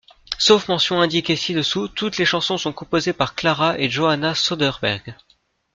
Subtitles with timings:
[0.39, 5.13] Sauf mention indiquée ci-dessous, toutes les chansons sont composées par Klara et Johanna Söderberg.